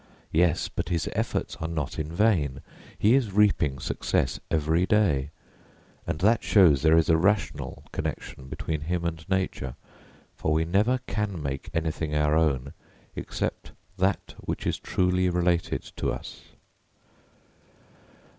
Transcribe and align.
Yes, 0.31 0.67
but 0.67 0.89
his 0.89 1.07
efforts 1.13 1.57
are 1.57 1.67
not 1.67 1.99
in 1.99 2.11
vain; 2.11 2.61
he 2.97 3.13
is 3.13 3.31
reaping 3.31 3.77
success 3.77 4.39
every 4.49 4.87
day, 4.87 5.29
and 6.07 6.17
that 6.21 6.41
shows 6.43 6.81
there 6.81 6.97
is 6.97 7.07
a 7.07 7.17
rational 7.17 7.83
connection 7.91 8.47
between 8.47 8.81
him 8.81 9.05
and 9.05 9.23
nature, 9.29 9.75
for 10.35 10.53
we 10.53 10.65
never 10.65 11.01
can 11.05 11.39
make 11.39 11.69
anything 11.71 12.15
our 12.15 12.35
own 12.35 12.73
except 13.15 13.73
that 13.99 14.33
which 14.39 14.65
is 14.65 14.79
truly 14.79 15.29
related 15.29 15.83
to 15.97 16.11
us. 16.11 16.45